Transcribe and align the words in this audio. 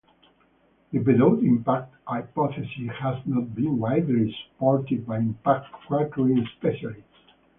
The 0.91 0.97
Bedout 0.97 1.43
impact 1.43 1.93
hypothesis 2.07 2.71
has 2.99 3.17
not 3.27 3.53
been 3.53 3.77
widely 3.77 4.35
supported 4.49 5.05
by 5.05 5.17
impact 5.19 5.67
cratering 5.87 6.43
specialists. 6.57 7.03